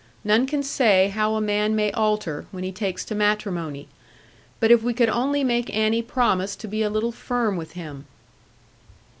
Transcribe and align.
None 0.23 0.47
can 0.47 0.63
say 0.63 1.09
how 1.09 1.35
a 1.35 1.41
man 1.41 1.75
may 1.75 1.91
alter; 1.91 2.47
when 2.49 2.63
he 2.63 2.71
takes 2.71 3.05
to 3.05 3.13
matrimony. 3.13 3.87
But 4.59 4.71
if 4.71 4.81
we 4.81 4.95
could 4.95 5.09
only 5.09 5.43
make 5.43 5.71
Annie 5.75 6.01
promise 6.01 6.55
to 6.55 6.67
be 6.67 6.81
a 6.81 6.89
little 6.89 7.11
firm 7.11 7.55
with 7.55 7.73
him!' 7.73 8.07